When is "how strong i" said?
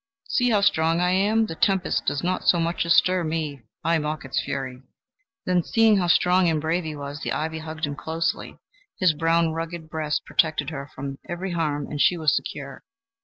0.49-1.11